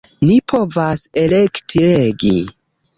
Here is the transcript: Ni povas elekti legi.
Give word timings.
Ni 0.27 0.37
povas 0.53 1.05
elekti 1.27 1.87
legi. 1.87 2.37